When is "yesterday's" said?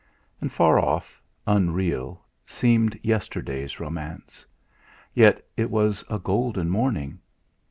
3.03-3.79